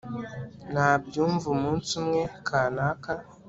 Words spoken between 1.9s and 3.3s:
umwe, kanaka